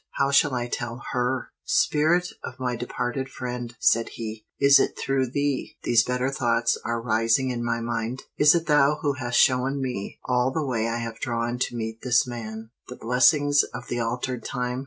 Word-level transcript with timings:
"How 0.17 0.31
shall 0.31 0.55
I 0.55 0.67
tell 0.67 1.03
her?" 1.11 1.51
"Spirit 1.63 2.29
of 2.43 2.59
my 2.59 2.75
departed 2.75 3.29
friend," 3.29 3.75
said 3.79 4.09
he, 4.09 4.47
"is 4.59 4.79
it 4.79 4.97
through 4.97 5.27
thee 5.29 5.77
these 5.83 6.03
better 6.03 6.31
thoughts 6.31 6.75
are 6.83 6.99
rising 6.99 7.51
in 7.51 7.63
my 7.63 7.81
mind? 7.81 8.23
Is 8.35 8.55
it 8.55 8.65
thou 8.65 8.95
who 9.03 9.13
hast 9.13 9.37
shown 9.37 9.79
me, 9.79 10.17
all 10.25 10.49
the 10.49 10.65
way 10.65 10.87
I 10.87 10.97
have 10.97 11.19
drawn 11.19 11.59
to 11.59 11.75
meet 11.75 12.01
this 12.01 12.25
man, 12.25 12.71
the 12.87 12.95
blessings 12.95 13.61
of 13.75 13.89
the 13.89 13.99
altered 13.99 14.43
time? 14.43 14.79